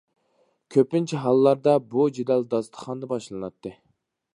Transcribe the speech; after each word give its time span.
كۆپىنچە 0.75 1.21
ھاللاردا 1.25 1.75
بۇ 1.93 2.09
جېدەل 2.17 2.49
داستىخاندا 2.55 3.15
باشلىناتتى. 3.17 3.79